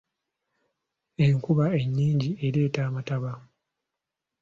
Enkuba 1.25 1.65
ennyingi 1.81 2.31
ereeta 2.45 2.79
amataba. 2.87 3.31